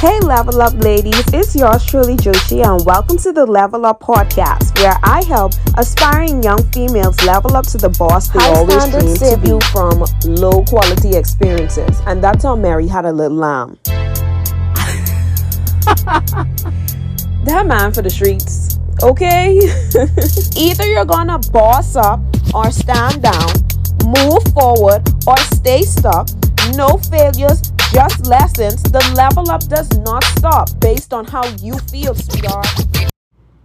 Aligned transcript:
Hey, 0.00 0.20
Level 0.20 0.62
Up 0.62 0.74
ladies, 0.74 1.24
it's 1.32 1.56
yours 1.56 1.84
truly, 1.84 2.14
Joshi, 2.14 2.64
and 2.64 2.86
welcome 2.86 3.16
to 3.16 3.32
the 3.32 3.44
Level 3.44 3.84
Up 3.84 3.98
podcast, 3.98 4.78
where 4.78 4.96
I 5.02 5.24
help 5.24 5.54
aspiring 5.76 6.40
young 6.40 6.62
females 6.70 7.20
level 7.24 7.56
up 7.56 7.66
to 7.66 7.78
the 7.78 7.88
boss 7.88 8.28
they 8.28 8.38
High 8.38 8.54
always 8.54 8.88
dreamed 8.90 9.18
to 9.18 9.36
be. 9.38 9.48
you 9.48 9.60
from 9.72 10.04
low 10.36 10.62
quality 10.62 11.16
experiences. 11.16 12.00
And 12.06 12.22
that's 12.22 12.44
how 12.44 12.54
Mary 12.54 12.86
had 12.86 13.06
a 13.06 13.12
little 13.12 13.38
lamb. 13.38 13.76
that 17.44 17.64
man 17.66 17.92
for 17.92 18.02
the 18.02 18.10
streets, 18.10 18.78
okay? 19.02 19.58
Either 20.56 20.86
you're 20.86 21.06
gonna 21.06 21.40
boss 21.50 21.96
up 21.96 22.20
or 22.54 22.70
stand 22.70 23.20
down, 23.24 23.50
move 24.06 24.44
forward 24.54 25.02
or 25.26 25.36
stay 25.38 25.82
stuck. 25.82 26.28
No 26.76 26.98
failures, 26.98 27.67
just 27.92 28.26
lessons. 28.26 28.82
The 28.82 29.12
level 29.16 29.50
up 29.50 29.66
does 29.68 29.88
not 29.98 30.22
stop 30.36 30.68
based 30.80 31.12
on 31.12 31.24
how 31.24 31.46
you 31.56 31.78
feel, 31.90 32.14
sweetheart. 32.14 32.66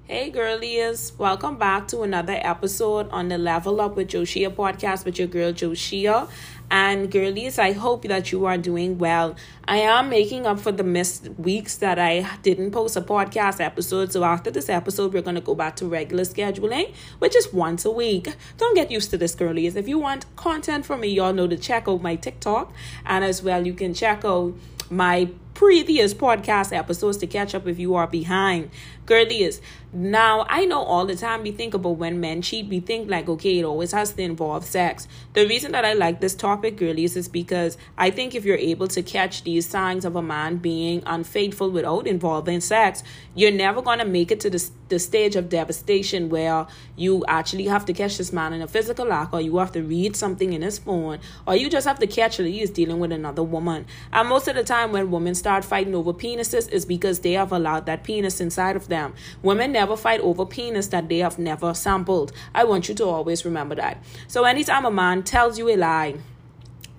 Hey 0.05 0.29
girlies, 0.29 1.13
welcome 1.17 1.57
back 1.57 1.87
to 1.89 2.03
another 2.03 2.37
episode 2.41 3.09
on 3.09 3.29
the 3.29 3.37
Level 3.37 3.81
Up 3.81 3.95
with 3.95 4.09
Joshea 4.09 4.53
podcast 4.53 5.05
with 5.05 5.17
your 5.17 5.27
girl 5.27 5.51
Joshea. 5.51 6.29
And 6.73 7.11
girlies, 7.11 7.59
I 7.59 7.73
hope 7.73 8.01
that 8.05 8.31
you 8.31 8.47
are 8.47 8.57
doing 8.57 8.97
well. 8.97 9.35
I 9.65 9.77
am 9.77 10.09
making 10.09 10.47
up 10.47 10.59
for 10.59 10.71
the 10.71 10.83
missed 10.83 11.29
weeks 11.37 11.77
that 11.77 11.99
I 11.99 12.27
didn't 12.41 12.71
post 12.71 12.97
a 12.97 13.01
podcast 13.01 13.63
episode. 13.63 14.11
So 14.11 14.23
after 14.23 14.49
this 14.49 14.69
episode, 14.69 15.13
we're 15.13 15.21
gonna 15.21 15.39
go 15.39 15.53
back 15.53 15.75
to 15.75 15.85
regular 15.85 16.23
scheduling, 16.23 16.91
which 17.19 17.35
is 17.35 17.53
once 17.53 17.85
a 17.85 17.91
week. 17.91 18.35
Don't 18.57 18.73
get 18.73 18.89
used 18.89 19.11
to 19.11 19.17
this, 19.19 19.35
girlies. 19.35 19.75
If 19.75 19.87
you 19.87 19.99
want 19.99 20.25
content 20.35 20.83
from 20.83 21.01
me, 21.01 21.09
y'all 21.09 21.31
know 21.31 21.47
to 21.47 21.57
check 21.57 21.87
out 21.87 22.01
my 22.01 22.15
TikTok, 22.15 22.73
and 23.05 23.23
as 23.23 23.43
well, 23.43 23.67
you 23.67 23.75
can 23.75 23.93
check 23.93 24.25
out 24.25 24.55
my 24.89 25.29
previous 25.53 26.13
podcast 26.13 26.75
episodes 26.75 27.17
to 27.17 27.27
catch 27.27 27.53
up 27.53 27.67
if 27.67 27.79
you 27.79 27.95
are 27.95 28.07
behind. 28.07 28.71
Girlies, 29.05 29.61
now 29.91 30.45
I 30.49 30.63
know 30.65 30.81
all 30.81 31.05
the 31.05 31.15
time 31.15 31.43
we 31.43 31.51
think 31.51 31.73
about 31.73 31.97
when 31.97 32.19
men 32.19 32.41
cheat, 32.41 32.67
we 32.67 32.79
think 32.79 33.09
like, 33.09 33.27
okay, 33.27 33.59
it 33.59 33.63
always 33.63 33.91
has 33.91 34.13
to 34.13 34.21
involve 34.21 34.63
sex. 34.65 35.07
The 35.33 35.45
reason 35.45 35.73
that 35.73 35.83
I 35.83 35.93
like 35.93 36.21
this 36.21 36.33
topic, 36.33 36.77
girlies, 36.77 37.17
is 37.17 37.27
because 37.27 37.77
I 37.97 38.09
think 38.09 38.33
if 38.33 38.45
you're 38.45 38.57
able 38.57 38.87
to 38.87 39.03
catch 39.03 39.43
these 39.43 39.67
signs 39.67 40.05
of 40.05 40.15
a 40.15 40.21
man 40.21 40.57
being 40.57 41.03
unfaithful 41.05 41.69
without 41.69 42.07
involving 42.07 42.61
sex, 42.61 43.03
you're 43.35 43.51
never 43.51 43.81
gonna 43.81 44.05
make 44.05 44.31
it 44.31 44.39
to 44.39 44.49
the, 44.49 44.69
the 44.87 44.99
stage 44.99 45.35
of 45.35 45.49
devastation 45.49 46.29
where 46.29 46.65
you 46.95 47.25
actually 47.27 47.65
have 47.65 47.85
to 47.85 47.93
catch 47.93 48.17
this 48.17 48.31
man 48.31 48.53
in 48.53 48.61
a 48.61 48.67
physical 48.67 49.11
act, 49.11 49.33
or 49.33 49.41
you 49.41 49.57
have 49.57 49.73
to 49.73 49.83
read 49.83 50.15
something 50.15 50.53
in 50.53 50.61
his 50.61 50.79
phone, 50.79 51.19
or 51.45 51.57
you 51.57 51.69
just 51.69 51.85
have 51.85 51.99
to 51.99 52.07
catch 52.07 52.37
that 52.37 52.47
he 52.47 52.61
is 52.61 52.69
dealing 52.69 52.99
with 52.99 53.11
another 53.11 53.43
woman. 53.43 53.85
And 54.13 54.29
most 54.29 54.47
of 54.47 54.55
the 54.55 54.63
time, 54.63 54.93
when 54.93 55.11
women 55.11 55.35
start 55.43 55.65
fighting 55.65 55.93
over 55.93 56.13
penises, 56.13 56.71
is 56.71 56.85
because 56.85 57.19
they 57.19 57.33
have 57.33 57.51
allowed 57.51 57.85
that 57.85 58.05
penis 58.05 58.39
inside 58.39 58.77
of 58.77 58.87
them. 58.87 59.13
Women 59.41 59.73
never 59.73 59.97
fight 59.97 60.21
over 60.21 60.45
penis 60.45 60.87
that 60.87 61.09
they 61.09 61.17
have 61.17 61.37
never 61.37 61.73
sampled. 61.73 62.31
I 62.55 62.63
want 62.63 62.87
you 62.87 62.95
to 62.95 63.05
always 63.05 63.43
remember 63.43 63.75
that. 63.75 64.01
So 64.29 64.45
anytime 64.45 64.85
a 64.85 64.91
man 64.91 65.23
tells 65.23 65.59
you 65.59 65.67
a 65.69 65.75
lie, 65.75 66.15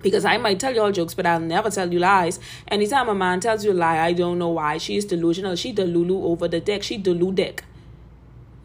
because 0.03 0.25
I 0.25 0.37
might 0.37 0.59
tell 0.59 0.75
you 0.75 0.81
all 0.81 0.91
jokes, 0.91 1.15
but 1.15 1.25
I'll 1.25 1.39
never 1.39 1.71
tell 1.71 1.91
you 1.91 1.97
lies. 1.97 2.39
Anytime 2.67 3.09
a 3.09 3.15
man 3.15 3.39
tells 3.39 3.65
you 3.65 3.71
a 3.71 3.79
lie, 3.85 3.97
I 3.97 4.13
don't 4.13 4.37
know 4.37 4.49
why. 4.49 4.77
She 4.77 4.95
is 4.95 5.05
delusional. 5.05 5.55
She 5.55 5.73
delulu 5.73 6.21
over 6.25 6.47
the 6.47 6.59
dick. 6.59 6.83
She 6.83 7.01
delu 7.01 7.33
dick. 7.33 7.63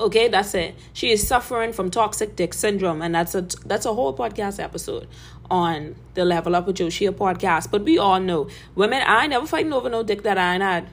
Okay, 0.00 0.28
that's 0.28 0.54
it. 0.54 0.74
She 0.94 1.10
is 1.10 1.28
suffering 1.28 1.74
from 1.74 1.90
toxic 1.90 2.34
dick 2.34 2.54
syndrome, 2.54 3.02
and 3.02 3.14
that's 3.14 3.34
a 3.34 3.42
that's 3.66 3.84
a 3.84 3.92
whole 3.92 4.16
podcast 4.16 4.58
episode 4.58 5.06
on 5.50 5.94
the 6.14 6.24
Level 6.24 6.56
Up 6.56 6.66
with 6.66 6.76
Joshea 6.76 7.12
podcast. 7.12 7.70
But 7.70 7.84
we 7.84 7.98
all 7.98 8.18
know 8.18 8.48
women. 8.74 9.02
I 9.06 9.26
never 9.26 9.46
fighting 9.46 9.74
over 9.74 9.90
no 9.90 10.02
dick 10.02 10.22
that 10.22 10.38
I 10.38 10.54
ain't 10.54 10.62
had. 10.62 10.88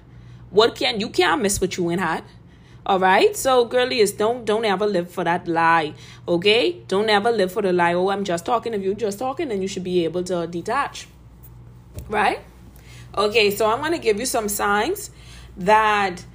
What 0.50 0.76
can 0.76 1.00
you 1.00 1.10
can't 1.10 1.42
miss 1.42 1.62
what 1.62 1.78
you 1.78 1.90
ain't 1.90 2.02
had. 2.02 2.26
All 2.86 3.00
right, 3.00 3.36
so 3.36 3.64
girlies, 3.64 4.12
don't 4.12 4.44
don't 4.44 4.66
ever 4.66 4.86
live 4.86 5.10
for 5.10 5.24
that 5.24 5.48
lie. 5.48 5.94
Okay, 6.28 6.82
don't 6.90 7.10
ever 7.10 7.32
live 7.32 7.52
for 7.52 7.62
the 7.62 7.72
lie. 7.72 7.94
Oh, 7.94 8.10
I'm 8.10 8.26
just 8.26 8.46
talking. 8.46 8.74
If 8.74 8.82
you're 8.82 8.94
just 8.94 9.20
talking, 9.20 9.48
then 9.48 9.62
you 9.62 9.70
should 9.70 9.86
be 9.86 10.04
able 10.04 10.24
to 10.24 10.48
detach. 10.48 11.08
Right? 12.10 12.42
Okay, 13.18 13.52
so 13.52 13.70
I'm 13.70 13.80
gonna 13.80 14.00
give 14.00 14.20
you 14.20 14.26
some 14.26 14.50
signs 14.50 15.12
that 15.58 16.26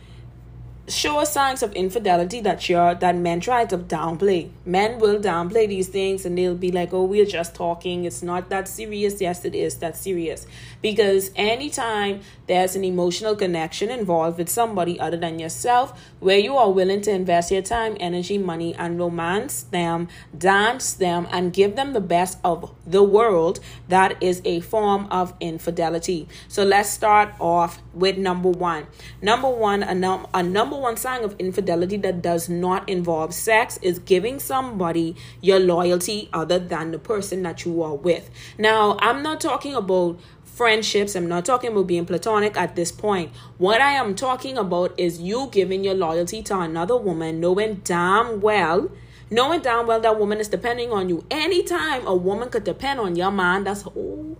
show 0.88 1.22
signs 1.25 1.62
of 1.62 1.72
infidelity 1.75 2.41
that 2.41 2.69
you're 2.69 2.94
that 2.97 3.16
men 3.16 3.41
try 3.41 3.65
to 3.65 3.78
downplay. 3.78 4.50
Men 4.65 4.98
will 4.98 5.20
downplay 5.20 5.69
these 5.69 5.88
things 5.88 6.26
and 6.26 6.37
they'll 6.37 6.54
be 6.54 6.72
like, 6.72 6.93
"Oh, 6.93 7.04
we're 7.04 7.25
just 7.25 7.54
talking. 7.54 8.04
It's 8.04 8.22
not 8.22 8.50
that 8.50 8.66
serious." 8.69 9.20
Yes, 9.20 9.44
it 9.44 9.54
is 9.54 9.76
that 9.76 9.97
serious. 9.97 10.47
Because 10.81 11.31
anytime 11.37 12.20
there's 12.48 12.75
an 12.75 12.84
emotional 12.84 13.37
connection 13.37 13.91
involved 13.91 14.38
with 14.38 14.48
somebody 14.48 14.98
other 14.98 15.16
than 15.16 15.38
yourself, 15.38 15.98
where 16.19 16.38
you 16.38 16.56
are 16.56 16.70
willing 16.70 17.00
to 17.03 17.10
invest 17.10 17.50
your 17.53 17.62
time, 17.62 17.97
energy, 18.00 18.37
money, 18.37 18.75
and 18.75 18.99
romance 18.99 19.62
them, 19.62 20.09
dance 20.37 20.93
them, 20.94 21.28
and 21.31 21.53
give 21.53 21.76
them 21.76 21.93
the 21.93 22.00
best 22.00 22.38
of 22.44 22.75
the 22.87 23.03
world, 23.03 23.60
that 23.88 24.20
is 24.20 24.43
a 24.44 24.60
form 24.60 25.06
of 25.10 25.34
infidelity. 25.41 26.28
So 26.49 26.64
let's 26.64 26.91
start 26.91 27.32
off 27.38 27.81
with 27.94 28.19
number 28.19 28.50
one. 28.50 28.87
Number 29.20 29.49
one, 29.49 29.82
a, 29.82 29.94
num- 29.94 30.26
a 30.34 30.43
number 30.43 30.72
one 30.77 30.97
sign 30.97 31.25
of 31.25 31.34
infidelity 31.38 31.97
that 31.99 32.22
does 32.22 32.49
not 32.49 32.88
involve 32.88 33.34
sex 33.34 33.78
is 33.83 33.99
giving 33.99 34.38
somebody 34.38 35.16
your 35.41 35.59
loyalty 35.59 36.28
other 36.33 36.59
than 36.59 36.91
the 36.91 36.99
person 36.99 37.43
that 37.43 37.65
you 37.65 37.83
are 37.83 37.94
with. 37.94 38.31
Now, 38.59 38.97
I'm 39.00 39.22
not 39.22 39.41
talking 39.41 39.75
about 39.75 40.19
friendships. 40.53 41.16
I'm 41.16 41.28
not 41.28 41.44
talking 41.44 41.72
about 41.72 41.87
being 41.87 42.06
platonic 42.06 42.56
at 42.56 42.77
this 42.77 42.93
point. 42.93 43.32
What 43.59 43.81
I 43.81 43.93
am 43.93 44.15
talking 44.15 44.59
about 44.59 44.99
is 44.99 45.21
you 45.21 45.49
giving 45.50 45.82
your 45.82 45.94
loyalty 45.94 46.43
to 46.44 46.61
another 46.61 46.97
woman, 46.97 47.41
knowing 47.41 47.81
damn 47.84 48.41
well, 48.41 48.91
knowing 49.31 49.62
damn 49.62 49.87
well 49.87 50.00
that 50.00 50.19
woman 50.19 50.38
is 50.38 50.49
depending 50.49 50.93
on 50.93 51.09
you. 51.09 51.25
Anytime 51.31 52.06
a 52.06 52.15
woman 52.15 52.50
could 52.50 52.65
depend 52.65 53.00
on 53.00 53.16
your 53.16 53.31
man, 53.31 53.65
that's 53.65 53.84
oh, 53.97 54.37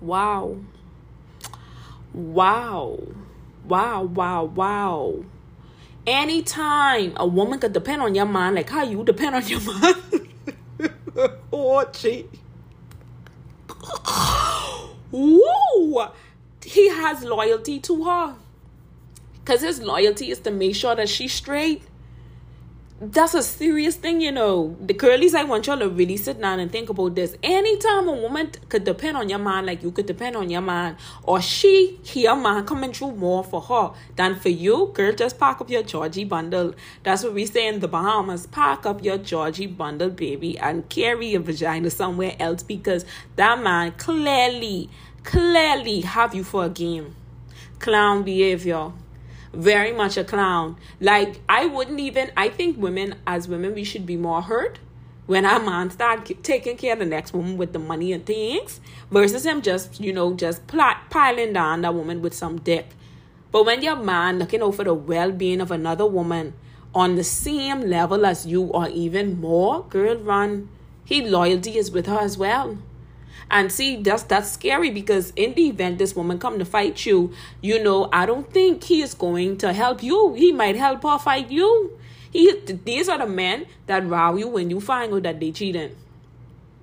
wow, 0.00 0.58
wow, 2.12 2.98
wow, 3.66 4.02
wow, 4.02 4.44
wow. 4.44 5.24
Anytime 6.06 7.14
a 7.16 7.26
woman 7.26 7.58
could 7.58 7.72
depend 7.72 8.02
on 8.02 8.14
your 8.14 8.26
man, 8.26 8.54
like 8.54 8.68
how 8.68 8.82
you 8.82 9.04
depend 9.04 9.34
on 9.36 9.46
your 9.46 9.60
man. 9.80 9.94
Oh, 11.52 11.84
gee. 11.92 12.26
Woo! 15.10 16.06
He 16.64 16.88
has 16.88 17.22
loyalty 17.22 17.78
to 17.80 18.04
her. 18.04 18.36
Because 19.34 19.60
his 19.62 19.80
loyalty 19.80 20.30
is 20.30 20.40
to 20.40 20.50
make 20.50 20.74
sure 20.74 20.94
that 20.94 21.08
she's 21.08 21.32
straight. 21.32 21.82
That's 23.00 23.34
a 23.34 23.42
serious 23.42 23.96
thing, 23.96 24.20
you 24.20 24.30
know. 24.30 24.76
The 24.80 24.94
curlies, 24.94 25.34
I 25.34 25.42
want 25.42 25.66
y'all 25.66 25.80
to 25.80 25.88
really 25.88 26.16
sit 26.16 26.40
down 26.40 26.60
and 26.60 26.70
think 26.70 26.88
about 26.88 27.16
this. 27.16 27.36
Anytime 27.42 28.06
a 28.06 28.12
woman 28.12 28.52
could 28.68 28.84
depend 28.84 29.16
on 29.16 29.28
your 29.28 29.40
man 29.40 29.66
like 29.66 29.82
you 29.82 29.90
could 29.90 30.06
depend 30.06 30.36
on 30.36 30.48
your 30.48 30.60
man, 30.60 30.96
or 31.24 31.42
she, 31.42 31.98
your 32.14 32.36
man 32.36 32.64
coming 32.64 32.92
through 32.92 33.16
more 33.16 33.42
for 33.42 33.60
her 33.62 33.90
than 34.14 34.36
for 34.36 34.48
you, 34.48 34.92
girl, 34.94 35.12
just 35.12 35.40
pack 35.40 35.60
up 35.60 35.70
your 35.70 35.82
Georgie 35.82 36.22
bundle. 36.22 36.72
That's 37.02 37.24
what 37.24 37.34
we 37.34 37.46
say 37.46 37.66
in 37.66 37.80
the 37.80 37.88
Bahamas. 37.88 38.46
Pack 38.46 38.86
up 38.86 39.02
your 39.04 39.18
Georgie 39.18 39.66
bundle, 39.66 40.10
baby, 40.10 40.56
and 40.56 40.88
carry 40.88 41.30
your 41.32 41.42
vagina 41.42 41.90
somewhere 41.90 42.36
else 42.38 42.62
because 42.62 43.04
that 43.34 43.60
man 43.60 43.90
clearly, 43.98 44.88
clearly 45.24 46.02
have 46.02 46.32
you 46.32 46.44
for 46.44 46.66
a 46.66 46.70
game. 46.70 47.16
Clown 47.80 48.22
behavior 48.22 48.92
very 49.54 49.92
much 49.92 50.16
a 50.16 50.24
clown. 50.24 50.76
Like 51.00 51.40
I 51.48 51.66
wouldn't 51.66 52.00
even. 52.00 52.30
I 52.36 52.48
think 52.48 52.76
women, 52.78 53.16
as 53.26 53.48
women, 53.48 53.74
we 53.74 53.84
should 53.84 54.06
be 54.06 54.16
more 54.16 54.42
hurt 54.42 54.78
when 55.26 55.46
our 55.46 55.60
man 55.60 55.90
start 55.90 56.30
taking 56.42 56.76
care 56.76 56.92
of 56.92 56.98
the 56.98 57.06
next 57.06 57.32
woman 57.32 57.56
with 57.56 57.72
the 57.72 57.78
money 57.78 58.12
and 58.12 58.26
things, 58.26 58.80
versus 59.10 59.46
him 59.46 59.62
just 59.62 60.00
you 60.00 60.12
know 60.12 60.34
just 60.34 60.66
pl- 60.66 61.00
piling 61.10 61.52
down 61.52 61.82
that 61.82 61.94
woman 61.94 62.20
with 62.20 62.34
some 62.34 62.58
dick. 62.58 62.88
But 63.50 63.64
when 63.66 63.82
your 63.82 63.96
man 63.96 64.38
looking 64.38 64.62
over 64.62 64.84
the 64.84 64.94
well 64.94 65.30
being 65.30 65.60
of 65.60 65.70
another 65.70 66.06
woman 66.06 66.54
on 66.94 67.16
the 67.16 67.24
same 67.24 67.80
level 67.82 68.24
as 68.24 68.46
you, 68.46 68.62
or 68.62 68.88
even 68.88 69.40
more, 69.40 69.84
girl, 69.84 70.16
run. 70.16 70.68
He 71.04 71.20
loyalty 71.28 71.76
is 71.76 71.90
with 71.90 72.06
her 72.06 72.18
as 72.18 72.38
well. 72.38 72.78
And 73.50 73.70
see, 73.70 73.96
that's 73.96 74.22
that's 74.24 74.50
scary 74.52 74.90
because 74.90 75.32
in 75.36 75.54
the 75.54 75.68
event 75.68 75.98
this 75.98 76.16
woman 76.16 76.38
come 76.38 76.58
to 76.58 76.64
fight 76.64 77.04
you, 77.06 77.32
you 77.60 77.82
know, 77.82 78.08
I 78.12 78.26
don't 78.26 78.50
think 78.50 78.84
he 78.84 79.02
is 79.02 79.14
going 79.14 79.58
to 79.58 79.72
help 79.72 80.02
you. 80.02 80.34
He 80.34 80.52
might 80.52 80.76
help 80.76 81.02
her 81.02 81.18
fight 81.18 81.50
you. 81.50 81.98
He 82.30 82.52
these 82.84 83.08
are 83.08 83.18
the 83.18 83.26
men 83.26 83.66
that 83.86 84.06
row 84.06 84.36
you 84.36 84.48
when 84.48 84.70
you 84.70 84.80
find 84.80 85.12
out 85.12 85.22
that 85.24 85.40
they 85.40 85.52
cheating. 85.52 85.96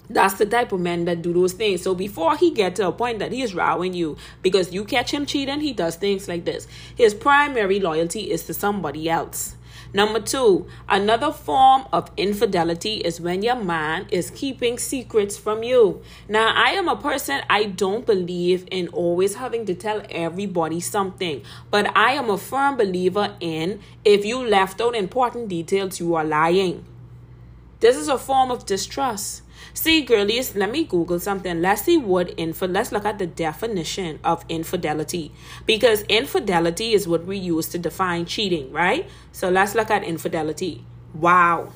That's 0.09 0.33
the 0.33 0.45
type 0.45 0.73
of 0.73 0.81
men 0.81 1.05
that 1.05 1.21
do 1.21 1.33
those 1.33 1.53
things. 1.53 1.81
So 1.81 1.95
before 1.95 2.35
he 2.35 2.51
get 2.51 2.75
to 2.75 2.87
a 2.87 2.91
point 2.91 3.19
that 3.19 3.31
he 3.31 3.41
is 3.41 3.55
rowing 3.55 3.93
you 3.93 4.17
because 4.41 4.73
you 4.73 4.83
catch 4.83 5.11
him 5.11 5.25
cheating, 5.25 5.61
he 5.61 5.71
does 5.71 5.95
things 5.95 6.27
like 6.27 6.43
this. 6.43 6.67
His 6.95 7.13
primary 7.13 7.79
loyalty 7.79 8.29
is 8.29 8.43
to 8.45 8.53
somebody 8.53 9.09
else. 9.09 9.55
Number 9.93 10.21
two, 10.21 10.67
another 10.87 11.33
form 11.33 11.83
of 11.91 12.11
infidelity 12.15 12.95
is 12.95 13.19
when 13.19 13.41
your 13.41 13.55
man 13.55 14.07
is 14.09 14.29
keeping 14.29 14.77
secrets 14.77 15.37
from 15.37 15.63
you. 15.63 16.01
Now, 16.29 16.53
I 16.55 16.71
am 16.71 16.87
a 16.87 16.95
person, 16.95 17.41
I 17.49 17.65
don't 17.65 18.05
believe 18.05 18.65
in 18.71 18.87
always 18.89 19.35
having 19.35 19.65
to 19.65 19.75
tell 19.75 20.01
everybody 20.09 20.79
something, 20.79 21.43
but 21.69 21.95
I 21.95 22.13
am 22.13 22.29
a 22.29 22.37
firm 22.37 22.77
believer 22.77 23.35
in 23.41 23.81
if 24.05 24.23
you 24.23 24.47
left 24.47 24.79
out 24.79 24.95
important 24.95 25.49
details, 25.49 25.99
you 25.99 26.15
are 26.15 26.23
lying. 26.23 26.85
This 27.81 27.97
is 27.97 28.07
a 28.07 28.17
form 28.17 28.49
of 28.49 28.65
distrust. 28.65 29.41
See, 29.73 30.01
girlies, 30.01 30.55
let 30.55 30.71
me 30.71 30.83
Google 30.83 31.19
something. 31.19 31.61
Let's 31.61 31.83
see 31.83 31.97
what 31.97 32.33
info. 32.37 32.67
Let's 32.67 32.91
look 32.91 33.05
at 33.05 33.19
the 33.19 33.27
definition 33.27 34.19
of 34.23 34.43
infidelity 34.49 35.31
because 35.65 36.03
infidelity 36.03 36.93
is 36.93 37.07
what 37.07 37.25
we 37.25 37.37
use 37.37 37.67
to 37.69 37.77
define 37.77 38.25
cheating, 38.25 38.71
right? 38.71 39.09
So 39.31 39.49
let's 39.49 39.75
look 39.75 39.89
at 39.89 40.03
infidelity. 40.03 40.83
Wow. 41.13 41.71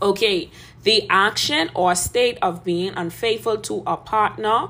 Okay, 0.00 0.50
the 0.82 1.06
action 1.08 1.70
or 1.74 1.94
state 1.94 2.38
of 2.42 2.62
being 2.62 2.92
unfaithful 2.96 3.56
to 3.58 3.82
a 3.86 3.96
partner 3.96 4.68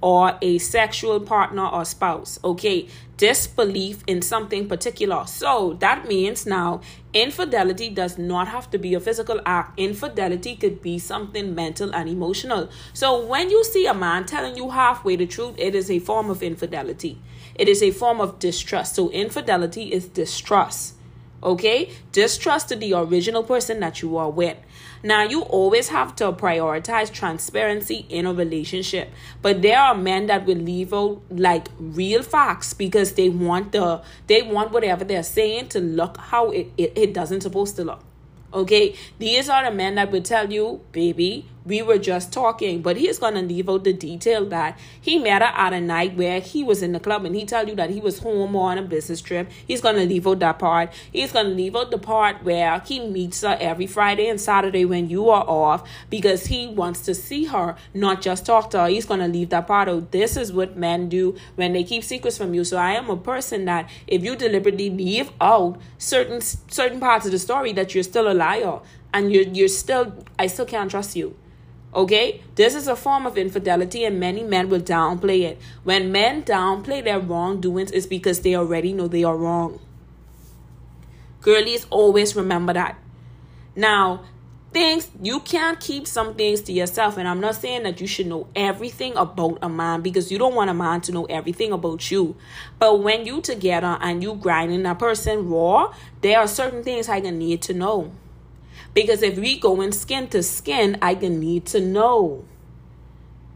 or 0.00 0.38
a 0.40 0.58
sexual 0.58 1.18
partner 1.18 1.66
or 1.66 1.84
spouse. 1.84 2.38
Okay, 2.44 2.88
disbelief 3.18 4.02
in 4.06 4.22
something 4.22 4.68
particular. 4.68 5.26
So 5.26 5.76
that 5.80 6.08
means 6.08 6.46
now 6.46 6.80
infidelity 7.12 7.90
does 7.90 8.16
not 8.16 8.48
have 8.48 8.70
to 8.70 8.78
be 8.78 8.94
a 8.94 9.00
physical 9.00 9.40
act. 9.44 9.78
Infidelity 9.78 10.56
could 10.56 10.80
be 10.80 10.98
something 10.98 11.54
mental 11.54 11.94
and 11.94 12.08
emotional. 12.08 12.70
So 12.94 13.26
when 13.26 13.50
you 13.50 13.62
see 13.64 13.86
a 13.86 13.92
man 13.92 14.24
telling 14.24 14.56
you 14.56 14.70
halfway 14.70 15.16
the 15.16 15.26
truth, 15.26 15.56
it 15.58 15.74
is 15.74 15.90
a 15.90 15.98
form 15.98 16.30
of 16.30 16.42
infidelity. 16.42 17.20
It 17.56 17.68
is 17.68 17.82
a 17.82 17.90
form 17.90 18.20
of 18.20 18.38
distrust. 18.38 18.94
So 18.94 19.10
infidelity 19.10 19.92
is 19.92 20.06
distrust. 20.06 20.94
Okay? 21.42 21.90
Distrust 22.12 22.68
to 22.68 22.76
the 22.76 22.94
original 22.94 23.42
person 23.42 23.80
that 23.80 24.00
you 24.00 24.16
are 24.16 24.30
with. 24.30 24.56
Now, 25.02 25.22
you 25.22 25.42
always 25.42 25.88
have 25.88 26.16
to 26.16 26.32
prioritize 26.32 27.12
transparency 27.12 28.06
in 28.08 28.26
a 28.26 28.32
relationship, 28.32 29.10
but 29.42 29.62
there 29.62 29.78
are 29.78 29.94
men 29.94 30.26
that 30.26 30.46
will 30.46 30.56
leave 30.56 30.92
out 30.92 31.22
like 31.30 31.68
real 31.78 32.22
facts 32.22 32.74
because 32.74 33.12
they 33.12 33.28
want 33.28 33.72
the 33.72 34.02
they 34.26 34.42
want 34.42 34.72
whatever 34.72 35.04
they're 35.04 35.22
saying 35.22 35.68
to 35.68 35.80
look 35.80 36.16
how 36.16 36.50
it, 36.50 36.70
it, 36.76 36.92
it 36.96 37.14
doesn't 37.14 37.42
supposed 37.42 37.76
to 37.76 37.84
look. 37.84 38.00
Okay, 38.52 38.96
these 39.18 39.48
are 39.50 39.64
the 39.64 39.70
men 39.70 39.96
that 39.96 40.10
will 40.10 40.22
tell 40.22 40.50
you, 40.50 40.80
baby, 40.92 41.46
we 41.68 41.82
were 41.82 41.98
just 41.98 42.32
talking, 42.32 42.80
but 42.82 42.96
he's 42.96 43.18
gonna 43.18 43.42
leave 43.42 43.68
out 43.68 43.84
the 43.84 43.92
detail 43.92 44.46
that 44.46 44.78
he 45.00 45.18
met 45.18 45.42
her 45.42 45.52
at 45.54 45.72
a 45.72 45.80
night 45.80 46.16
where 46.16 46.40
he 46.40 46.64
was 46.64 46.82
in 46.82 46.92
the 46.92 47.00
club 47.00 47.24
and 47.24 47.36
he 47.36 47.44
tell 47.44 47.68
you 47.68 47.74
that 47.76 47.90
he 47.90 48.00
was 48.00 48.20
home 48.20 48.56
on 48.56 48.78
a 48.78 48.82
business 48.82 49.20
trip. 49.20 49.50
He's 49.66 49.80
gonna 49.80 50.04
leave 50.04 50.26
out 50.26 50.38
that 50.40 50.58
part. 50.58 50.92
He's 51.12 51.32
gonna 51.32 51.50
leave 51.50 51.76
out 51.76 51.90
the 51.90 51.98
part 51.98 52.42
where 52.42 52.80
he 52.80 53.00
meets 53.00 53.42
her 53.42 53.56
every 53.60 53.86
Friday 53.86 54.28
and 54.28 54.40
Saturday 54.40 54.84
when 54.84 55.10
you 55.10 55.28
are 55.28 55.44
off 55.46 55.88
because 56.08 56.46
he 56.46 56.66
wants 56.66 57.02
to 57.02 57.14
see 57.14 57.44
her, 57.44 57.76
not 57.92 58.22
just 58.22 58.46
talk 58.46 58.70
to 58.70 58.80
her. 58.80 58.88
He's 58.88 59.06
gonna 59.06 59.28
leave 59.28 59.50
that 59.50 59.66
part 59.66 59.88
out. 59.88 60.10
This 60.10 60.36
is 60.36 60.52
what 60.52 60.76
men 60.76 61.08
do 61.08 61.36
when 61.56 61.74
they 61.74 61.84
keep 61.84 62.02
secrets 62.02 62.38
from 62.38 62.54
you. 62.54 62.64
So 62.64 62.78
I 62.78 62.92
am 62.92 63.10
a 63.10 63.16
person 63.16 63.66
that 63.66 63.90
if 64.06 64.24
you 64.24 64.36
deliberately 64.36 64.88
leave 64.90 65.30
out 65.40 65.78
certain 65.98 66.40
certain 66.40 67.00
parts 67.00 67.26
of 67.26 67.32
the 67.32 67.38
story 67.38 67.72
that 67.74 67.94
you're 67.94 68.04
still 68.04 68.30
a 68.30 68.34
liar 68.34 68.80
and 69.12 69.32
you're 69.32 69.44
you're 69.44 69.68
still 69.68 70.14
I 70.38 70.46
still 70.46 70.66
can't 70.66 70.90
trust 70.90 71.16
you. 71.16 71.36
Okay, 71.94 72.42
this 72.54 72.74
is 72.74 72.86
a 72.86 72.94
form 72.94 73.26
of 73.26 73.38
infidelity, 73.38 74.04
and 74.04 74.20
many 74.20 74.42
men 74.42 74.68
will 74.68 74.80
downplay 74.80 75.40
it. 75.42 75.58
When 75.84 76.12
men 76.12 76.42
downplay 76.42 77.02
their 77.02 77.18
wrongdoings, 77.18 77.90
it's 77.92 78.06
because 78.06 78.40
they 78.40 78.54
already 78.54 78.92
know 78.92 79.08
they 79.08 79.24
are 79.24 79.36
wrong. 79.36 79.80
Girlies, 81.40 81.86
always 81.88 82.36
remember 82.36 82.74
that. 82.74 82.98
Now, 83.74 84.24
things 84.70 85.10
you 85.22 85.40
can't 85.40 85.80
keep 85.80 86.06
some 86.06 86.34
things 86.34 86.60
to 86.62 86.72
yourself, 86.72 87.16
and 87.16 87.26
I'm 87.26 87.40
not 87.40 87.54
saying 87.54 87.84
that 87.84 88.02
you 88.02 88.06
should 88.06 88.26
know 88.26 88.48
everything 88.54 89.16
about 89.16 89.58
a 89.62 89.68
man 89.70 90.02
because 90.02 90.30
you 90.30 90.36
don't 90.36 90.54
want 90.54 90.68
a 90.68 90.74
man 90.74 91.00
to 91.02 91.12
know 91.12 91.24
everything 91.24 91.72
about 91.72 92.10
you. 92.10 92.36
But 92.78 93.02
when 93.02 93.24
you 93.24 93.40
together 93.40 93.96
and 94.02 94.22
you 94.22 94.34
grinding 94.34 94.84
a 94.84 94.94
person 94.94 95.48
raw, 95.48 95.94
there 96.20 96.38
are 96.38 96.48
certain 96.48 96.84
things 96.84 97.08
I 97.08 97.20
need 97.20 97.62
to 97.62 97.72
know. 97.72 98.12
Because 98.94 99.22
if 99.22 99.38
we 99.38 99.58
go 99.58 99.80
in 99.80 99.92
skin 99.92 100.28
to 100.28 100.42
skin, 100.42 100.98
I 101.00 101.14
can 101.14 101.38
need 101.40 101.66
to 101.66 101.80
know. 101.80 102.44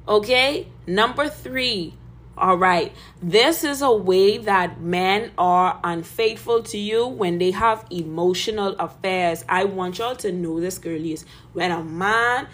Okay? 0.06 0.68
Number 0.86 1.28
three. 1.28 1.94
All 2.36 2.56
right. 2.56 2.92
This 3.22 3.62
is 3.62 3.82
a 3.82 3.92
way 3.92 4.38
that 4.38 4.80
men 4.80 5.32
are 5.36 5.78
unfaithful 5.84 6.62
to 6.64 6.78
you 6.78 7.06
when 7.06 7.38
they 7.38 7.50
have 7.50 7.84
emotional 7.90 8.74
affairs. 8.78 9.44
I 9.48 9.64
want 9.64 9.98
y'all 9.98 10.16
to 10.16 10.32
know 10.32 10.58
this, 10.60 10.78
girlies. 10.78 11.26
When 11.52 11.70
a 11.70 11.84
man 11.84 12.48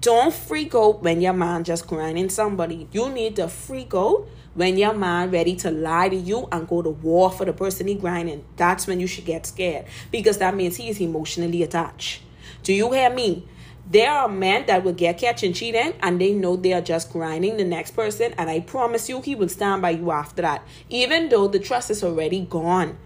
don't 0.00 0.32
freak 0.32 0.74
out 0.74 1.02
when 1.02 1.20
your 1.20 1.32
man 1.32 1.64
just 1.64 1.86
grinding 1.86 2.30
somebody. 2.30 2.88
You 2.92 3.10
need 3.10 3.36
to 3.36 3.48
freak 3.48 3.94
out 3.94 4.26
when 4.54 4.78
your 4.78 4.94
man 4.94 5.30
ready 5.30 5.56
to 5.56 5.70
lie 5.70 6.08
to 6.08 6.16
you 6.16 6.48
and 6.52 6.68
go 6.68 6.80
to 6.80 6.90
war 6.90 7.30
for 7.30 7.44
the 7.44 7.52
person 7.52 7.88
he 7.88 7.94
grinding, 7.94 8.44
that's 8.56 8.86
when 8.86 9.00
you 9.00 9.06
should 9.06 9.24
get 9.24 9.46
scared 9.46 9.86
because 10.10 10.38
that 10.38 10.54
means 10.54 10.76
he 10.76 10.88
is 10.88 11.00
emotionally 11.00 11.62
attached. 11.62 12.22
Do 12.62 12.72
you 12.72 12.90
hear 12.92 13.10
me? 13.10 13.48
There 13.90 14.10
are 14.10 14.28
men 14.28 14.64
that 14.66 14.82
will 14.82 14.94
get 14.94 15.18
catching 15.18 15.52
cheating 15.52 15.92
and 16.00 16.20
they 16.20 16.32
know 16.32 16.56
they 16.56 16.72
are 16.72 16.80
just 16.80 17.12
grinding 17.12 17.58
the 17.58 17.64
next 17.64 17.90
person, 17.90 18.32
and 18.38 18.48
I 18.48 18.60
promise 18.60 19.10
you, 19.10 19.20
he 19.20 19.34
will 19.34 19.50
stand 19.50 19.82
by 19.82 19.90
you 19.90 20.10
after 20.10 20.40
that, 20.42 20.66
even 20.88 21.28
though 21.28 21.48
the 21.48 21.58
trust 21.58 21.90
is 21.90 22.02
already 22.02 22.40
gone. 22.40 22.96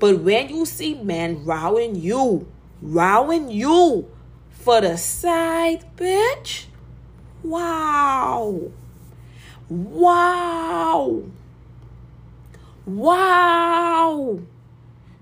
But 0.00 0.20
when 0.20 0.48
you 0.48 0.66
see 0.66 0.94
men 0.94 1.44
rowing 1.44 1.94
you, 1.94 2.48
rowing 2.82 3.50
you 3.50 4.10
for 4.50 4.80
the 4.80 4.96
side, 4.96 5.84
bitch, 5.96 6.64
wow. 7.44 8.72
Wow. 9.68 11.22
Wow. 12.86 14.38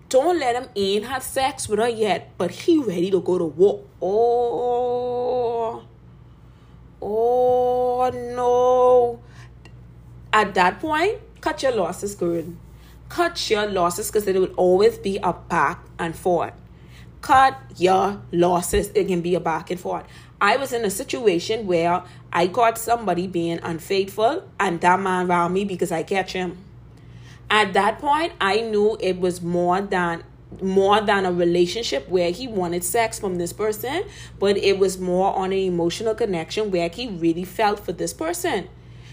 Don't 0.09 0.39
let 0.39 0.57
him 0.57 0.69
in 0.75 1.05
have 1.05 1.23
sex 1.23 1.69
with 1.69 1.79
her 1.79 1.89
yet, 1.89 2.33
but 2.37 2.51
he 2.51 2.79
ready 2.79 3.11
to 3.11 3.21
go 3.21 3.39
to 3.39 3.45
war. 3.45 3.85
Oh. 4.03 5.85
Oh 7.01 8.11
no. 8.13 9.21
At 10.33 10.55
that 10.55 10.81
point, 10.81 11.19
cut 11.41 11.63
your 11.63 11.73
losses, 11.73 12.15
girl. 12.15 12.45
Cut 13.09 13.51
your 13.51 13.67
losses 13.67 14.09
because 14.09 14.27
it 14.27 14.35
will 14.37 14.55
always 14.55 14.99
be 14.99 15.19
a 15.23 15.33
back 15.33 15.85
and 15.99 16.17
forth. 16.17 16.55
Cut 17.21 17.59
your 17.77 18.21
losses. 18.33 18.91
It 18.95 19.07
can 19.07 19.21
be 19.21 19.35
a 19.35 19.41
back 19.41 19.71
and 19.71 19.79
forth. 19.79 20.05
I 20.43 20.57
was 20.57 20.73
in 20.73 20.85
a 20.85 20.91
situation 20.91 21.69
where 21.69 22.03
I 22.33 22.49
caught 22.49 22.77
somebody 22.77 23.29
being 23.29 23.61
unfaithful 23.63 24.43
and 24.59 24.81
that 24.81 24.99
man 24.99 25.31
around 25.31 25.53
me 25.53 25.65
because 25.65 25.93
I 25.93 26.03
catch 26.03 26.33
him. 26.33 26.59
At 27.49 27.75
that 27.75 28.01
point, 28.01 28.33
I 28.41 28.61
knew 28.61 28.97
it 28.99 29.21
was 29.21 29.41
more 29.41 29.81
than 29.81 30.25
more 30.61 31.01
than 31.01 31.25
a 31.25 31.33
relationship 31.33 32.09
where 32.11 32.31
he 32.31 32.47
wanted 32.47 32.85
sex 32.85 33.19
from 33.19 33.37
this 33.37 33.55
person, 33.55 34.05
but 34.39 34.57
it 34.59 34.79
was 34.79 34.99
more 34.99 35.35
on 35.35 35.47
an 35.47 35.59
emotional 35.59 36.15
connection 36.15 36.71
where 36.71 36.91
he 36.91 37.09
really 37.09 37.45
felt 37.45 37.81
for 37.81 37.93
this 37.93 38.13
person. 38.13 38.69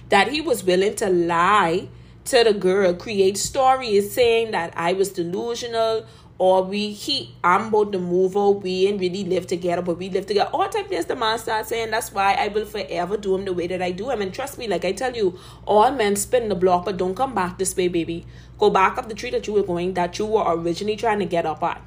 That 0.09 0.29
he 0.29 0.41
was 0.41 0.65
willing 0.65 0.95
to 0.95 1.09
lie 1.09 1.87
to 2.25 2.43
the 2.43 2.53
girl, 2.53 2.93
create 2.93 3.37
stories 3.37 4.11
saying 4.11 4.51
that 4.51 4.73
I 4.75 4.93
was 4.93 5.13
delusional 5.13 6.05
or 6.39 6.63
we 6.63 6.91
he 6.91 7.35
I'm 7.43 7.67
about 7.67 7.91
to 7.91 7.99
move 7.99 8.35
out, 8.37 8.63
we 8.63 8.87
ain't 8.87 8.99
really 8.99 9.25
live 9.25 9.45
together, 9.45 9.81
but 9.81 9.97
we 9.97 10.09
live 10.09 10.25
together. 10.25 10.49
All 10.53 10.67
type 10.69 10.87
things 10.87 11.05
the 11.05 11.15
man 11.15 11.37
saying 11.37 11.91
that's 11.91 12.11
why 12.13 12.33
I 12.33 12.47
will 12.47 12.65
forever 12.65 13.17
do 13.17 13.35
him 13.35 13.45
the 13.45 13.53
way 13.53 13.67
that 13.67 13.81
I 13.81 13.91
do 13.91 14.09
him. 14.09 14.21
And 14.21 14.33
trust 14.33 14.57
me, 14.57 14.67
like 14.67 14.85
I 14.85 14.93
tell 14.93 15.15
you, 15.15 15.37
all 15.65 15.91
men 15.91 16.15
spin 16.15 16.47
the 16.49 16.55
block, 16.55 16.85
but 16.85 16.97
don't 16.97 17.13
come 17.13 17.35
back 17.35 17.57
this 17.57 17.75
way, 17.75 17.89
baby. 17.89 18.25
Go 18.57 18.69
back 18.69 18.97
up 18.97 19.09
the 19.09 19.15
tree 19.15 19.29
that 19.31 19.47
you 19.47 19.53
were 19.53 19.63
going, 19.63 19.93
that 19.95 20.17
you 20.17 20.25
were 20.25 20.43
originally 20.47 20.95
trying 20.95 21.19
to 21.19 21.25
get 21.25 21.45
up 21.45 21.61
at. 21.61 21.81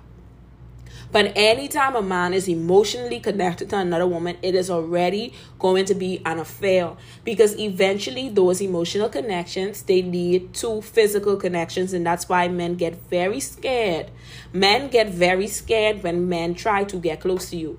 But 1.10 1.32
anytime 1.36 1.94
a 1.94 2.02
man 2.02 2.32
is 2.32 2.48
emotionally 2.48 3.20
connected 3.20 3.70
to 3.70 3.78
another 3.78 4.06
woman, 4.06 4.38
it 4.42 4.54
is 4.54 4.70
already 4.70 5.34
going 5.58 5.84
to 5.86 5.94
be 5.94 6.22
an 6.24 6.38
affair 6.38 6.92
because 7.24 7.58
eventually 7.58 8.28
those 8.30 8.60
emotional 8.60 9.08
connections 9.08 9.82
they 9.82 10.02
lead 10.02 10.54
to 10.54 10.80
physical 10.80 11.36
connections, 11.36 11.92
and 11.92 12.06
that's 12.06 12.28
why 12.28 12.48
men 12.48 12.76
get 12.76 12.94
very 13.10 13.40
scared. 13.40 14.10
Men 14.52 14.88
get 14.88 15.10
very 15.10 15.46
scared 15.46 16.02
when 16.02 16.28
men 16.28 16.54
try 16.54 16.84
to 16.84 16.96
get 16.96 17.20
close 17.20 17.50
to 17.50 17.56
you 17.56 17.78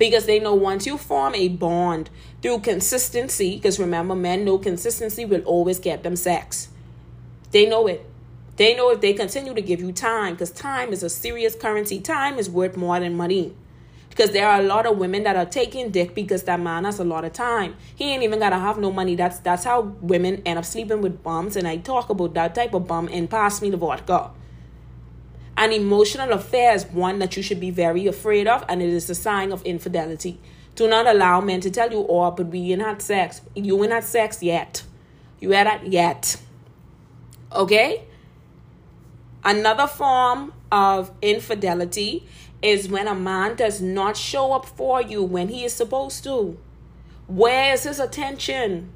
because 0.00 0.24
they 0.24 0.40
know 0.40 0.54
once 0.54 0.86
you 0.86 0.96
form 0.96 1.34
a 1.34 1.46
bond 1.48 2.08
through 2.40 2.60
consistency, 2.60 3.56
because 3.56 3.78
remember, 3.78 4.14
men 4.16 4.46
know 4.46 4.56
consistency 4.56 5.26
will 5.26 5.42
always 5.42 5.78
get 5.78 6.02
them 6.02 6.16
sex. 6.16 6.68
They 7.50 7.68
know 7.68 7.86
it. 7.86 8.09
They 8.60 8.76
know 8.76 8.90
if 8.90 9.00
they 9.00 9.14
continue 9.14 9.54
to 9.54 9.62
give 9.62 9.80
you 9.80 9.90
time, 9.90 10.34
because 10.34 10.50
time 10.50 10.92
is 10.92 11.02
a 11.02 11.08
serious 11.08 11.54
currency, 11.54 11.98
time 11.98 12.38
is 12.38 12.50
worth 12.50 12.76
more 12.76 13.00
than 13.00 13.16
money. 13.16 13.56
Because 14.10 14.32
there 14.32 14.46
are 14.46 14.60
a 14.60 14.62
lot 14.62 14.84
of 14.84 14.98
women 14.98 15.22
that 15.22 15.34
are 15.34 15.46
taking 15.46 15.88
dick 15.88 16.14
because 16.14 16.42
that 16.42 16.60
man 16.60 16.84
has 16.84 16.98
a 16.98 17.04
lot 17.04 17.24
of 17.24 17.32
time. 17.32 17.74
He 17.96 18.12
ain't 18.12 18.22
even 18.22 18.38
gotta 18.38 18.58
have 18.58 18.76
no 18.76 18.92
money. 18.92 19.14
That's 19.14 19.38
that's 19.38 19.64
how 19.64 19.80
women 20.02 20.42
end 20.44 20.58
up 20.58 20.66
sleeping 20.66 21.00
with 21.00 21.22
bums. 21.22 21.56
And 21.56 21.66
I 21.66 21.78
talk 21.78 22.10
about 22.10 22.34
that 22.34 22.54
type 22.54 22.74
of 22.74 22.86
bum 22.86 23.08
and 23.10 23.30
pass 23.30 23.62
me 23.62 23.70
the 23.70 23.78
vodka. 23.78 24.30
An 25.56 25.72
emotional 25.72 26.30
affair 26.32 26.74
is 26.74 26.84
one 26.84 27.18
that 27.20 27.38
you 27.38 27.42
should 27.42 27.60
be 27.60 27.70
very 27.70 28.06
afraid 28.06 28.46
of, 28.46 28.62
and 28.68 28.82
it 28.82 28.90
is 28.90 29.08
a 29.08 29.14
sign 29.14 29.52
of 29.52 29.62
infidelity. 29.62 30.38
Do 30.74 30.86
not 30.86 31.06
allow 31.06 31.40
men 31.40 31.62
to 31.62 31.70
tell 31.70 31.90
you, 31.90 32.06
oh, 32.06 32.30
but 32.30 32.48
we 32.48 32.72
ain't 32.72 32.82
had 32.82 33.00
sex. 33.00 33.40
You 33.54 33.82
ain't 33.82 33.92
had 33.94 34.04
sex 34.04 34.42
yet. 34.42 34.82
You 35.40 35.52
had 35.52 35.66
that 35.66 35.86
yet. 35.86 36.36
Okay? 37.54 38.04
Another 39.44 39.86
form 39.86 40.52
of 40.70 41.10
infidelity 41.22 42.26
is 42.62 42.88
when 42.88 43.08
a 43.08 43.14
man 43.14 43.56
does 43.56 43.80
not 43.80 44.16
show 44.16 44.52
up 44.52 44.66
for 44.66 45.00
you 45.00 45.22
when 45.22 45.48
he 45.48 45.64
is 45.64 45.72
supposed 45.72 46.24
to. 46.24 46.58
Where 47.26 47.72
is 47.72 47.84
his 47.84 48.00
attention? 48.00 48.92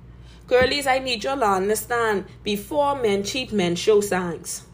Girlies, 0.47 0.87
I 0.87 0.99
need 0.99 1.25
y'all 1.25 1.39
to 1.39 1.47
understand 1.47 2.27
before 2.43 3.01
men 3.01 3.25
cheat, 3.25 3.53
men 3.53 3.77
show 3.77 4.03
signs. 4.03 4.65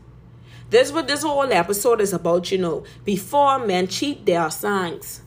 This 0.71 0.89
is 0.89 0.93
what 0.93 1.07
this 1.07 1.23
whole 1.23 1.53
episode 1.53 2.01
is 2.01 2.13
about, 2.13 2.51
you 2.51 2.59
know. 2.59 2.85
Before 3.05 3.65
men 3.65 3.87
cheat, 3.87 4.27
there 4.27 4.41
are 4.41 4.51
signs. 4.51 5.23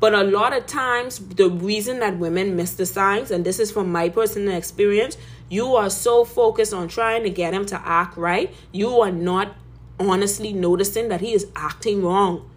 But 0.00 0.14
a 0.14 0.24
lot 0.24 0.56
of 0.56 0.66
times, 0.66 1.18
the 1.18 1.48
reason 1.48 2.00
that 2.00 2.18
women 2.18 2.56
miss 2.56 2.72
the 2.72 2.86
signs, 2.86 3.30
and 3.30 3.44
this 3.44 3.58
is 3.60 3.70
from 3.70 3.92
my 3.92 4.08
personal 4.08 4.56
experience, 4.56 5.16
you 5.48 5.76
are 5.76 5.90
so 5.90 6.24
focused 6.24 6.72
on 6.72 6.88
trying 6.88 7.22
to 7.24 7.30
get 7.30 7.54
him 7.54 7.66
to 7.66 7.80
act 7.86 8.16
right, 8.16 8.52
you 8.72 9.00
are 9.00 9.12
not 9.12 9.54
honestly 9.98 10.52
noticing 10.52 11.08
that 11.08 11.20
he 11.20 11.32
is 11.32 11.46
acting 11.54 12.02
wrong. 12.02 12.48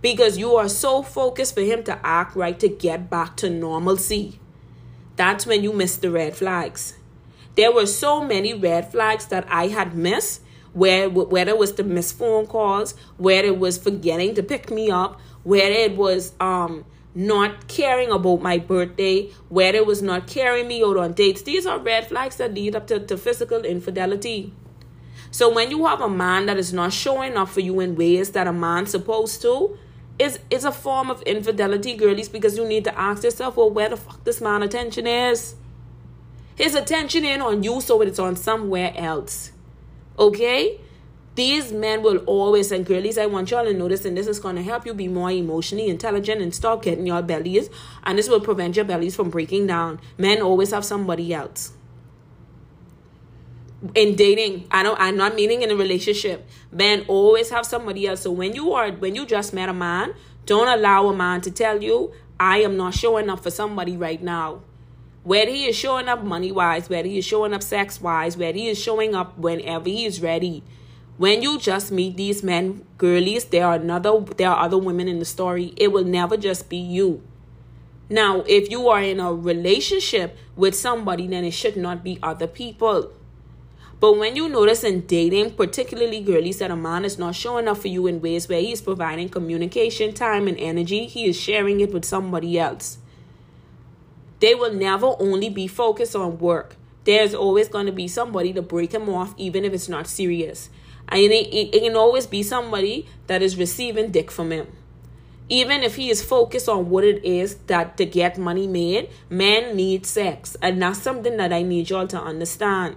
Because 0.00 0.36
you 0.36 0.56
are 0.56 0.68
so 0.68 1.02
focused 1.02 1.54
for 1.54 1.60
him 1.60 1.84
to 1.84 1.98
act 2.04 2.34
right 2.34 2.58
to 2.58 2.68
get 2.68 3.08
back 3.08 3.36
to 3.36 3.48
normalcy. 3.48 4.40
That's 5.16 5.46
when 5.46 5.62
you 5.62 5.72
miss 5.72 5.96
the 5.96 6.10
red 6.10 6.34
flags. 6.36 6.94
There 7.54 7.72
were 7.72 7.86
so 7.86 8.24
many 8.24 8.54
red 8.54 8.90
flags 8.90 9.26
that 9.26 9.46
I 9.48 9.68
had 9.68 9.94
missed, 9.94 10.40
where 10.72 11.08
whether 11.08 11.52
it 11.52 11.58
was 11.58 11.74
the 11.74 11.84
missed 11.84 12.18
phone 12.18 12.46
calls, 12.46 12.94
whether 13.18 13.48
it 13.48 13.58
was 13.58 13.76
forgetting 13.76 14.34
to 14.34 14.42
pick 14.42 14.70
me 14.70 14.90
up, 14.90 15.20
whether 15.44 15.74
it 15.74 15.96
was 15.96 16.32
um 16.40 16.84
not 17.14 17.68
caring 17.68 18.10
about 18.10 18.40
my 18.40 18.56
birthday, 18.56 19.30
whether 19.50 19.78
it 19.78 19.86
was 19.86 20.00
not 20.00 20.26
carrying 20.26 20.66
me 20.66 20.82
out 20.82 20.96
on 20.96 21.12
dates. 21.12 21.42
These 21.42 21.66
are 21.66 21.78
red 21.78 22.06
flags 22.08 22.36
that 22.36 22.54
lead 22.54 22.74
up 22.74 22.86
to, 22.86 23.00
to 23.00 23.18
physical 23.18 23.62
infidelity. 23.64 24.54
So 25.32 25.48
when 25.48 25.70
you 25.70 25.86
have 25.86 26.02
a 26.02 26.10
man 26.10 26.44
that 26.46 26.58
is 26.58 26.74
not 26.74 26.92
showing 26.92 27.38
up 27.38 27.48
for 27.48 27.60
you 27.60 27.80
in 27.80 27.96
ways 27.96 28.32
that 28.32 28.46
a 28.46 28.52
man's 28.52 28.90
supposed 28.90 29.40
to, 29.42 29.78
is 30.18 30.38
is 30.50 30.64
a 30.64 30.70
form 30.70 31.10
of 31.10 31.22
infidelity, 31.22 31.94
girlies, 31.96 32.28
because 32.28 32.58
you 32.58 32.68
need 32.68 32.84
to 32.84 32.96
ask 32.98 33.24
yourself, 33.24 33.56
well, 33.56 33.70
where 33.70 33.88
the 33.88 33.96
fuck 33.96 34.22
this 34.24 34.42
man 34.42 34.62
attention 34.62 35.06
is? 35.06 35.54
His 36.54 36.74
attention 36.74 37.24
ain't 37.24 37.40
on 37.40 37.62
you, 37.62 37.80
so 37.80 38.02
it's 38.02 38.18
on 38.18 38.36
somewhere 38.36 38.92
else. 38.94 39.52
Okay? 40.18 40.78
These 41.34 41.72
men 41.72 42.02
will 42.02 42.18
always, 42.26 42.70
and 42.70 42.84
girlies, 42.84 43.16
I 43.16 43.24
want 43.24 43.50
y'all 43.50 43.64
to 43.64 43.72
notice, 43.72 44.04
and 44.04 44.14
this 44.14 44.26
is 44.26 44.38
going 44.38 44.56
to 44.56 44.62
help 44.62 44.84
you 44.84 44.92
be 44.92 45.08
more 45.08 45.30
emotionally 45.30 45.88
intelligent 45.88 46.42
and 46.42 46.54
stop 46.54 46.82
getting 46.82 47.06
your 47.06 47.22
bellies, 47.22 47.70
and 48.04 48.18
this 48.18 48.28
will 48.28 48.40
prevent 48.40 48.76
your 48.76 48.84
bellies 48.84 49.16
from 49.16 49.30
breaking 49.30 49.66
down. 49.66 49.98
Men 50.18 50.42
always 50.42 50.72
have 50.72 50.84
somebody 50.84 51.32
else 51.32 51.72
in 53.94 54.14
dating. 54.14 54.66
I 54.70 54.82
don't 54.82 54.98
i'm 55.00 55.16
not 55.16 55.34
meaning 55.34 55.62
in 55.62 55.70
a 55.70 55.76
relationship. 55.76 56.48
Men 56.70 57.04
always 57.08 57.50
have 57.50 57.66
somebody 57.66 58.06
else. 58.06 58.22
So 58.22 58.30
when 58.30 58.54
you 58.54 58.72
are 58.72 58.90
when 58.92 59.14
you 59.14 59.26
just 59.26 59.52
met 59.52 59.68
a 59.68 59.72
man 59.72 60.14
don't 60.46 60.68
allow 60.68 61.06
a 61.06 61.14
man 61.14 61.40
to 61.40 61.50
tell 61.50 61.80
you 61.82 62.12
i 62.40 62.58
am 62.58 62.76
not 62.76 62.94
showing 62.94 63.28
up 63.28 63.40
for 63.40 63.50
somebody 63.50 63.96
right 63.96 64.22
now. 64.22 64.62
Whether 65.24 65.50
he 65.50 65.66
is 65.66 65.76
showing 65.76 66.08
up 66.08 66.22
money 66.22 66.52
wise 66.52 66.88
whether 66.88 67.08
he 67.08 67.18
is 67.18 67.24
showing 67.24 67.52
up 67.52 67.62
sex 67.62 68.00
wise 68.00 68.36
whether 68.36 68.58
he 68.58 68.68
is 68.68 68.80
showing 68.80 69.14
up 69.14 69.36
whenever 69.38 69.88
he 69.88 70.04
is 70.04 70.20
ready. 70.20 70.62
When 71.18 71.42
you 71.42 71.58
just 71.58 71.92
meet 71.92 72.16
these 72.16 72.42
men 72.42 72.84
girlies 72.98 73.46
there 73.46 73.66
are 73.66 73.74
another 73.74 74.20
there 74.36 74.50
are 74.50 74.64
other 74.64 74.78
women 74.78 75.08
in 75.08 75.18
the 75.18 75.24
story. 75.24 75.74
It 75.76 75.92
will 75.92 76.04
never 76.04 76.36
just 76.36 76.68
be 76.68 76.76
you. 76.76 77.22
Now 78.08 78.42
if 78.46 78.70
you 78.70 78.88
are 78.88 79.02
in 79.02 79.18
a 79.18 79.32
relationship 79.34 80.36
with 80.54 80.76
somebody 80.76 81.26
then 81.26 81.44
it 81.44 81.52
should 81.52 81.76
not 81.76 82.04
be 82.04 82.20
other 82.22 82.46
people 82.46 83.12
but 84.02 84.18
when 84.18 84.34
you 84.34 84.48
notice 84.48 84.82
in 84.82 85.06
dating, 85.06 85.52
particularly 85.52 86.20
girlies, 86.22 86.58
that 86.58 86.72
a 86.72 86.76
man 86.76 87.04
is 87.04 87.20
not 87.20 87.36
showing 87.36 87.68
up 87.68 87.78
for 87.78 87.86
you 87.86 88.08
in 88.08 88.20
ways 88.20 88.48
where 88.48 88.60
he's 88.60 88.82
providing 88.82 89.28
communication, 89.28 90.12
time, 90.12 90.48
and 90.48 90.58
energy, 90.58 91.06
he 91.06 91.26
is 91.26 91.38
sharing 91.38 91.78
it 91.78 91.92
with 91.92 92.04
somebody 92.04 92.58
else. 92.58 92.98
They 94.40 94.56
will 94.56 94.72
never 94.72 95.14
only 95.20 95.48
be 95.50 95.68
focused 95.68 96.16
on 96.16 96.40
work. 96.40 96.74
There's 97.04 97.32
always 97.32 97.68
going 97.68 97.86
to 97.86 97.92
be 97.92 98.08
somebody 98.08 98.52
to 98.54 98.60
break 98.60 98.90
him 98.90 99.08
off, 99.08 99.34
even 99.36 99.64
if 99.64 99.72
it's 99.72 99.88
not 99.88 100.08
serious. 100.08 100.68
And 101.06 101.20
it, 101.20 101.46
it, 101.54 101.72
it 101.72 101.82
can 101.84 101.94
always 101.94 102.26
be 102.26 102.42
somebody 102.42 103.06
that 103.28 103.40
is 103.40 103.56
receiving 103.56 104.10
dick 104.10 104.32
from 104.32 104.50
him 104.50 104.66
even 105.48 105.82
if 105.82 105.96
he 105.96 106.08
is 106.08 106.24
focused 106.24 106.66
on 106.66 106.88
what 106.88 107.04
it 107.04 107.22
is 107.22 107.56
that 107.66 107.98
to 107.98 108.06
get 108.06 108.38
money 108.38 108.66
made, 108.66 109.10
men 109.28 109.76
need 109.76 110.06
sex. 110.06 110.56
And 110.62 110.80
that's 110.80 111.02
something 111.02 111.36
that 111.36 111.52
I 111.52 111.60
need 111.60 111.90
y'all 111.90 112.06
to 112.06 112.18
understand. 112.18 112.96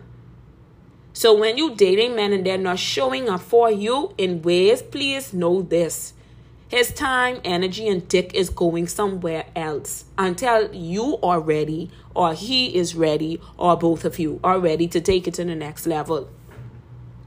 So 1.15 1.33
when 1.33 1.57
you 1.57 1.73
dating 1.73 2.17
men 2.17 2.33
and 2.33 2.45
they're 2.45 2.57
not 2.57 2.77
showing 2.77 3.29
up 3.29 3.39
for 3.39 3.71
you 3.71 4.13
in 4.17 4.41
ways, 4.41 4.81
please 4.81 5.33
know 5.33 5.61
this. 5.61 6.11
His 6.67 6.91
time, 6.91 7.39
energy, 7.45 7.87
and 7.87 8.05
dick 8.05 8.33
is 8.33 8.49
going 8.49 8.87
somewhere 8.87 9.45
else 9.55 10.03
until 10.17 10.75
you 10.75 11.17
are 11.23 11.39
ready, 11.39 11.89
or 12.13 12.33
he 12.33 12.75
is 12.75 12.95
ready, 12.95 13.39
or 13.57 13.77
both 13.77 14.03
of 14.03 14.19
you 14.19 14.41
are 14.43 14.59
ready 14.59 14.89
to 14.89 14.99
take 14.99 15.25
it 15.25 15.35
to 15.35 15.45
the 15.45 15.55
next 15.55 15.87
level. 15.87 16.27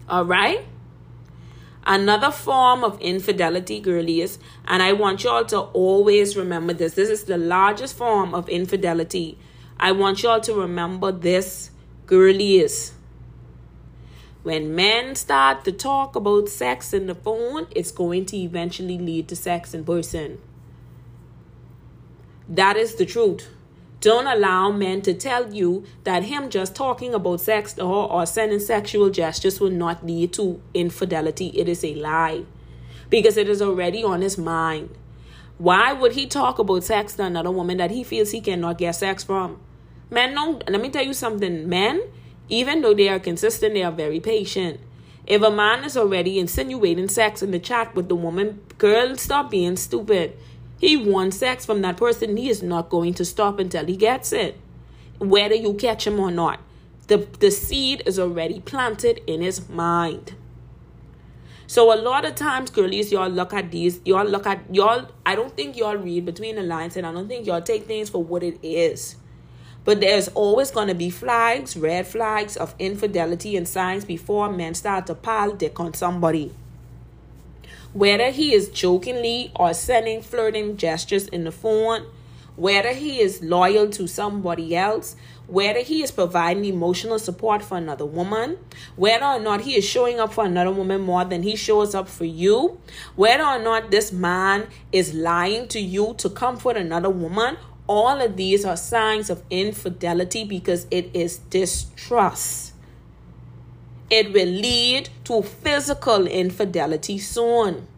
All 0.06 0.26
right? 0.26 0.66
Another 1.86 2.30
form 2.30 2.84
of 2.84 3.00
infidelity, 3.00 3.80
girlies, 3.80 4.38
and 4.66 4.82
I 4.82 4.92
want 4.92 5.24
y'all 5.24 5.46
to 5.46 5.60
always 5.60 6.36
remember 6.36 6.74
this. 6.74 6.92
This 6.92 7.08
is 7.08 7.24
the 7.24 7.38
largest 7.38 7.96
form 7.96 8.34
of 8.34 8.50
infidelity. 8.50 9.38
I 9.80 9.92
want 9.92 10.22
y'all 10.22 10.40
to 10.40 10.52
remember 10.52 11.10
this, 11.10 11.70
girlies. 12.04 12.92
When 14.42 14.74
men 14.74 15.14
start 15.14 15.64
to 15.64 15.72
talk 15.72 16.14
about 16.14 16.48
sex 16.48 16.92
in 16.92 17.06
the 17.06 17.14
phone, 17.14 17.66
it's 17.70 17.90
going 17.90 18.26
to 18.26 18.36
eventually 18.36 18.98
lead 18.98 19.28
to 19.28 19.36
sex 19.36 19.74
in 19.74 19.84
person. 19.84 20.38
That 22.48 22.76
is 22.76 22.94
the 22.94 23.04
truth. 23.04 23.48
Don't 24.00 24.28
allow 24.28 24.70
men 24.70 25.02
to 25.02 25.12
tell 25.12 25.52
you 25.52 25.84
that 26.04 26.22
him 26.24 26.50
just 26.50 26.76
talking 26.76 27.14
about 27.14 27.40
sex 27.40 27.78
or, 27.78 28.10
or 28.10 28.26
sending 28.26 28.60
sexual 28.60 29.10
gestures 29.10 29.60
will 29.60 29.70
not 29.70 30.06
lead 30.06 30.32
to 30.34 30.62
infidelity. 30.72 31.48
It 31.48 31.68
is 31.68 31.84
a 31.84 31.94
lie 31.96 32.44
because 33.10 33.36
it 33.36 33.48
is 33.48 33.60
already 33.60 34.04
on 34.04 34.20
his 34.20 34.38
mind. 34.38 34.90
Why 35.58 35.92
would 35.92 36.12
he 36.12 36.26
talk 36.26 36.60
about 36.60 36.84
sex 36.84 37.14
to 37.14 37.24
another 37.24 37.50
woman 37.50 37.78
that 37.78 37.90
he 37.90 38.04
feels 38.04 38.30
he 38.30 38.40
cannot 38.40 38.78
get 38.78 38.92
sex 38.92 39.24
from? 39.24 39.60
Men, 40.10 40.32
no, 40.32 40.60
let 40.68 40.80
me 40.80 40.90
tell 40.90 41.04
you 41.04 41.12
something. 41.12 41.68
Men, 41.68 42.00
even 42.48 42.80
though 42.80 42.94
they 42.94 43.08
are 43.08 43.18
consistent, 43.18 43.74
they 43.74 43.82
are 43.82 43.92
very 43.92 44.20
patient. 44.20 44.80
If 45.26 45.42
a 45.42 45.50
man 45.50 45.84
is 45.84 45.96
already 45.96 46.38
insinuating 46.38 47.08
sex 47.08 47.42
in 47.42 47.50
the 47.50 47.58
chat 47.58 47.94
with 47.94 48.08
the 48.08 48.14
woman, 48.14 48.60
girl, 48.78 49.16
stop 49.16 49.50
being 49.50 49.76
stupid. 49.76 50.36
He 50.78 50.96
wants 50.96 51.36
sex 51.36 51.66
from 51.66 51.82
that 51.82 51.96
person. 51.98 52.36
He 52.36 52.48
is 52.48 52.62
not 52.62 52.88
going 52.88 53.14
to 53.14 53.24
stop 53.24 53.58
until 53.58 53.84
he 53.84 53.96
gets 53.96 54.32
it, 54.32 54.58
whether 55.18 55.54
you 55.54 55.74
catch 55.74 56.06
him 56.06 56.18
or 56.18 56.30
not. 56.30 56.60
The, 57.08 57.28
the 57.40 57.50
seed 57.50 58.02
is 58.06 58.18
already 58.18 58.60
planted 58.60 59.20
in 59.26 59.42
his 59.42 59.68
mind. 59.68 60.34
So 61.66 61.92
a 61.92 62.00
lot 62.00 62.24
of 62.24 62.34
times, 62.34 62.70
girlies, 62.70 63.12
y'all 63.12 63.28
look 63.28 63.52
at 63.52 63.70
these, 63.70 64.00
y'all 64.06 64.24
look 64.24 64.46
at 64.46 64.74
y'all. 64.74 65.08
I 65.26 65.34
don't 65.34 65.54
think 65.54 65.76
y'all 65.76 65.96
read 65.96 66.24
between 66.24 66.56
the 66.56 66.62
lines, 66.62 66.96
and 66.96 67.06
I 67.06 67.12
don't 67.12 67.28
think 67.28 67.46
y'all 67.46 67.60
take 67.60 67.84
things 67.84 68.08
for 68.08 68.24
what 68.24 68.42
it 68.42 68.58
is. 68.62 69.16
But 69.88 70.02
there's 70.02 70.28
always 70.28 70.70
going 70.70 70.88
to 70.88 70.94
be 70.94 71.08
flags, 71.08 71.74
red 71.74 72.06
flags 72.06 72.58
of 72.58 72.74
infidelity 72.78 73.56
and 73.56 73.66
signs 73.66 74.04
before 74.04 74.52
men 74.52 74.74
start 74.74 75.06
to 75.06 75.14
pile 75.14 75.52
dick 75.52 75.80
on 75.80 75.94
somebody. 75.94 76.52
Whether 77.94 78.30
he 78.30 78.52
is 78.52 78.68
jokingly 78.68 79.50
or 79.56 79.72
sending 79.72 80.20
flirting 80.20 80.76
gestures 80.76 81.26
in 81.28 81.44
the 81.44 81.50
phone, 81.50 82.04
whether 82.54 82.92
he 82.92 83.20
is 83.22 83.42
loyal 83.42 83.88
to 83.92 84.06
somebody 84.06 84.76
else, 84.76 85.16
whether 85.46 85.80
he 85.80 86.02
is 86.02 86.10
providing 86.10 86.66
emotional 86.66 87.18
support 87.18 87.62
for 87.62 87.78
another 87.78 88.04
woman, 88.04 88.58
whether 88.96 89.24
or 89.24 89.40
not 89.40 89.62
he 89.62 89.74
is 89.74 89.86
showing 89.86 90.20
up 90.20 90.34
for 90.34 90.44
another 90.44 90.70
woman 90.70 91.00
more 91.00 91.24
than 91.24 91.42
he 91.42 91.56
shows 91.56 91.94
up 91.94 92.10
for 92.10 92.26
you, 92.26 92.78
whether 93.16 93.42
or 93.42 93.58
not 93.58 93.90
this 93.90 94.12
man 94.12 94.66
is 94.92 95.14
lying 95.14 95.66
to 95.68 95.80
you 95.80 96.14
to 96.18 96.28
comfort 96.28 96.76
another 96.76 97.08
woman, 97.08 97.56
all 97.88 98.20
of 98.20 98.36
these 98.36 98.64
are 98.64 98.76
signs 98.76 99.30
of 99.30 99.42
infidelity 99.50 100.44
because 100.44 100.86
it 100.90 101.10
is 101.14 101.38
distrust. 101.38 102.74
It 104.10 104.32
will 104.32 104.46
lead 104.46 105.08
to 105.24 105.42
physical 105.42 106.26
infidelity 106.26 107.18
soon. 107.18 107.88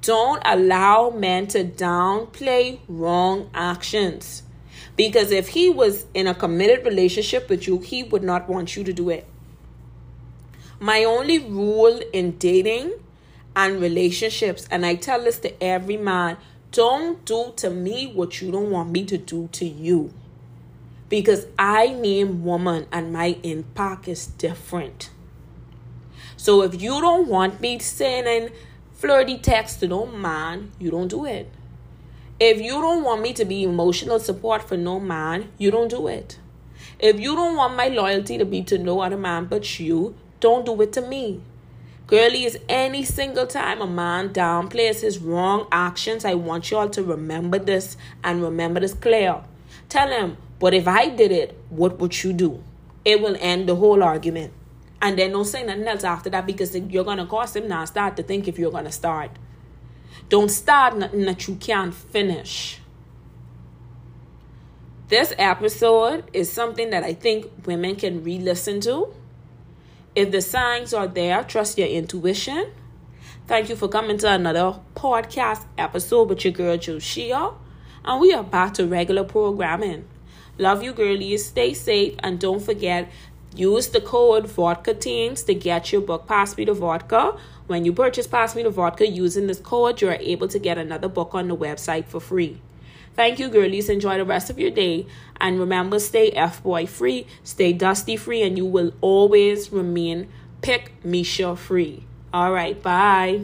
Don't 0.00 0.42
allow 0.44 1.10
men 1.10 1.48
to 1.48 1.64
downplay 1.64 2.78
wrong 2.88 3.50
actions. 3.54 4.42
Because 4.96 5.32
if 5.32 5.48
he 5.48 5.70
was 5.70 6.06
in 6.14 6.26
a 6.26 6.34
committed 6.34 6.84
relationship 6.84 7.48
with 7.48 7.66
you, 7.66 7.78
he 7.80 8.04
would 8.04 8.22
not 8.22 8.48
want 8.48 8.76
you 8.76 8.84
to 8.84 8.92
do 8.92 9.10
it. 9.10 9.26
My 10.78 11.02
only 11.04 11.38
rule 11.38 12.00
in 12.12 12.36
dating 12.38 12.92
and 13.56 13.80
relationships, 13.80 14.68
and 14.70 14.84
I 14.84 14.96
tell 14.96 15.24
this 15.24 15.38
to 15.40 15.62
every 15.62 15.96
man 15.96 16.36
don't 16.74 17.24
do 17.24 17.52
to 17.54 17.70
me 17.70 18.10
what 18.12 18.42
you 18.42 18.50
don't 18.50 18.68
want 18.68 18.90
me 18.90 19.04
to 19.04 19.16
do 19.16 19.48
to 19.52 19.64
you. 19.64 20.12
Because 21.08 21.46
I 21.56 21.92
name 21.92 22.42
woman 22.44 22.88
and 22.90 23.12
my 23.12 23.38
impact 23.44 24.08
is 24.08 24.26
different. 24.26 25.10
So 26.36 26.62
if 26.62 26.82
you 26.82 27.00
don't 27.00 27.28
want 27.28 27.60
me 27.60 27.78
sending 27.78 28.50
flirty 28.92 29.38
text 29.38 29.80
to 29.80 29.86
no 29.86 30.06
man, 30.06 30.72
you 30.80 30.90
don't 30.90 31.06
do 31.06 31.24
it. 31.24 31.48
If 32.40 32.60
you 32.60 32.72
don't 32.72 33.04
want 33.04 33.22
me 33.22 33.32
to 33.34 33.44
be 33.44 33.62
emotional 33.62 34.18
support 34.18 34.64
for 34.64 34.76
no 34.76 34.98
man, 34.98 35.52
you 35.56 35.70
don't 35.70 35.88
do 35.88 36.08
it. 36.08 36.40
If 36.98 37.20
you 37.20 37.36
don't 37.36 37.54
want 37.54 37.76
my 37.76 37.86
loyalty 37.86 38.36
to 38.36 38.44
be 38.44 38.64
to 38.64 38.78
no 38.78 39.00
other 39.00 39.16
man 39.16 39.44
but 39.44 39.78
you, 39.78 40.16
don't 40.40 40.66
do 40.66 40.82
it 40.82 40.92
to 40.94 41.02
me. 41.02 41.40
Girlie, 42.06 42.44
is 42.44 42.58
any 42.68 43.02
single 43.02 43.46
time 43.46 43.80
a 43.80 43.86
man 43.86 44.28
downplays 44.28 45.00
his 45.00 45.18
wrong 45.18 45.66
actions, 45.72 46.26
I 46.26 46.34
want 46.34 46.70
y'all 46.70 46.90
to 46.90 47.02
remember 47.02 47.58
this 47.58 47.96
and 48.22 48.42
remember 48.42 48.80
this 48.80 48.92
clear. 48.92 49.42
Tell 49.88 50.08
him, 50.08 50.36
but 50.58 50.74
if 50.74 50.86
I 50.86 51.08
did 51.08 51.32
it, 51.32 51.58
what 51.70 51.98
would 51.98 52.22
you 52.22 52.34
do? 52.34 52.62
It 53.06 53.22
will 53.22 53.36
end 53.40 53.68
the 53.68 53.76
whole 53.76 54.02
argument. 54.02 54.52
And 55.00 55.18
then 55.18 55.32
don't 55.32 55.46
say 55.46 55.64
nothing 55.64 55.86
else 55.86 56.04
after 56.04 56.28
that 56.30 56.46
because 56.46 56.76
you're 56.76 57.04
going 57.04 57.18
to 57.18 57.26
cause 57.26 57.56
him 57.56 57.68
now 57.68 57.86
start 57.86 58.16
to 58.18 58.22
think 58.22 58.48
if 58.48 58.58
you're 58.58 58.70
going 58.70 58.84
to 58.84 58.92
start. 58.92 59.30
Don't 60.28 60.50
start 60.50 60.96
nothing 60.98 61.24
that 61.24 61.48
you 61.48 61.56
can't 61.56 61.94
finish. 61.94 62.80
This 65.08 65.32
episode 65.38 66.24
is 66.32 66.52
something 66.52 66.90
that 66.90 67.02
I 67.02 67.14
think 67.14 67.66
women 67.66 67.96
can 67.96 68.22
re 68.24 68.38
listen 68.38 68.80
to 68.80 69.14
if 70.14 70.30
the 70.30 70.40
signs 70.40 70.94
are 70.94 71.08
there, 71.08 71.42
trust 71.42 71.76
your 71.76 71.88
intuition. 71.88 72.70
Thank 73.46 73.68
you 73.68 73.76
for 73.76 73.88
coming 73.88 74.16
to 74.18 74.30
another 74.30 74.80
podcast 74.94 75.64
episode 75.76 76.28
with 76.28 76.44
your 76.44 76.52
girl 76.52 76.76
Joshea. 76.76 77.54
And 78.04 78.20
we 78.20 78.32
are 78.32 78.44
back 78.44 78.74
to 78.74 78.86
regular 78.86 79.24
programming. 79.24 80.06
Love 80.56 80.82
you, 80.82 80.92
girlies. 80.92 81.46
Stay 81.46 81.74
safe 81.74 82.14
and 82.20 82.38
don't 82.38 82.60
forget 82.60 83.10
use 83.56 83.88
the 83.88 84.00
code 84.00 84.48
vodka 84.48 84.94
teens 84.94 85.42
to 85.44 85.54
get 85.54 85.92
your 85.92 86.00
book 86.00 86.26
Pass 86.26 86.56
Me 86.56 86.64
the 86.64 86.74
Vodka. 86.74 87.36
When 87.66 87.84
you 87.84 87.92
purchase 87.92 88.26
Pass 88.26 88.54
Me 88.54 88.62
the 88.62 88.70
Vodka 88.70 89.08
using 89.08 89.46
this 89.46 89.60
code, 89.60 90.00
you 90.00 90.08
are 90.08 90.18
able 90.20 90.48
to 90.48 90.58
get 90.58 90.78
another 90.78 91.08
book 91.08 91.34
on 91.34 91.48
the 91.48 91.56
website 91.56 92.06
for 92.06 92.20
free. 92.20 92.60
Thank 93.14 93.38
you, 93.38 93.48
girlies. 93.48 93.88
Enjoy 93.88 94.18
the 94.18 94.24
rest 94.24 94.50
of 94.50 94.58
your 94.58 94.70
day. 94.70 95.06
And 95.40 95.58
remember, 95.60 95.98
stay 95.98 96.30
F 96.30 96.62
boy 96.62 96.86
free, 96.86 97.26
stay 97.42 97.72
dusty 97.72 98.16
free, 98.16 98.42
and 98.42 98.56
you 98.56 98.66
will 98.66 98.92
always 99.00 99.72
remain 99.72 100.28
pick 100.62 100.92
Misha 101.04 101.56
free. 101.56 102.04
All 102.32 102.52
right, 102.52 102.80
bye. 102.82 103.42